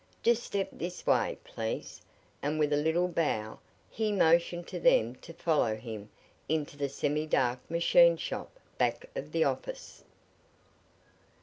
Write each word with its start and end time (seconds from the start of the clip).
Just 0.23 0.41
step 0.43 0.69
this 0.71 1.05
way, 1.05 1.37
please," 1.43 2.01
and, 2.41 2.57
with 2.57 2.73
a 2.73 2.75
little 2.75 3.07
bow, 3.07 3.59
he 3.91 4.11
motioned 4.11 4.65
to 4.69 4.79
them 4.79 5.13
to 5.17 5.31
follow 5.31 5.75
him 5.75 6.09
into 6.49 6.75
the 6.75 6.89
semi 6.89 7.27
dark 7.27 7.59
machine 7.69 8.17
shop 8.17 8.49
back 8.79 9.07
of 9.15 9.31
the 9.31 9.43
office. 9.43 10.03